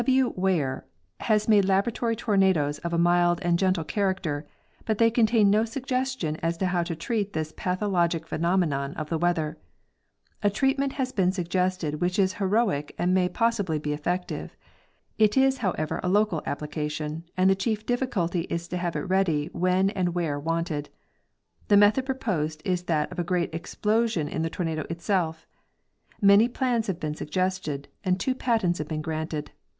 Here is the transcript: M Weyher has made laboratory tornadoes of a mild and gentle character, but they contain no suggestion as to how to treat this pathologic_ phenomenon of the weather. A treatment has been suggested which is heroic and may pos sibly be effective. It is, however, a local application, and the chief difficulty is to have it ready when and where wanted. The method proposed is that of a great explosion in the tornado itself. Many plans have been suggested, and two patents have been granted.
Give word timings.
M 0.01 0.05
Weyher 0.35 0.85
has 1.19 1.47
made 1.47 1.65
laboratory 1.65 2.15
tornadoes 2.15 2.79
of 2.79 2.91
a 2.91 2.97
mild 2.97 3.39
and 3.43 3.59
gentle 3.59 3.83
character, 3.83 4.47
but 4.83 4.97
they 4.97 5.11
contain 5.11 5.51
no 5.51 5.63
suggestion 5.63 6.37
as 6.37 6.57
to 6.57 6.65
how 6.65 6.81
to 6.81 6.95
treat 6.95 7.33
this 7.33 7.51
pathologic_ 7.55 8.23
phenomenon 8.27 8.95
of 8.95 9.09
the 9.09 9.19
weather. 9.19 9.59
A 10.41 10.49
treatment 10.49 10.93
has 10.93 11.11
been 11.11 11.31
suggested 11.31 12.01
which 12.01 12.17
is 12.17 12.33
heroic 12.41 12.95
and 12.97 13.13
may 13.13 13.29
pos 13.29 13.57
sibly 13.57 13.77
be 13.79 13.93
effective. 13.93 14.55
It 15.19 15.37
is, 15.37 15.59
however, 15.59 15.99
a 16.01 16.09
local 16.09 16.41
application, 16.47 17.25
and 17.37 17.47
the 17.47 17.53
chief 17.55 17.85
difficulty 17.85 18.45
is 18.49 18.67
to 18.69 18.77
have 18.77 18.95
it 18.95 19.01
ready 19.01 19.51
when 19.53 19.91
and 19.91 20.15
where 20.15 20.39
wanted. 20.39 20.89
The 21.67 21.77
method 21.77 22.07
proposed 22.07 22.63
is 22.65 22.85
that 22.85 23.11
of 23.11 23.19
a 23.19 23.23
great 23.23 23.53
explosion 23.53 24.27
in 24.27 24.41
the 24.41 24.49
tornado 24.49 24.83
itself. 24.89 25.45
Many 26.19 26.47
plans 26.47 26.87
have 26.87 26.99
been 26.99 27.13
suggested, 27.13 27.87
and 28.03 28.19
two 28.19 28.33
patents 28.33 28.79
have 28.79 28.87
been 28.87 29.03
granted. 29.03 29.51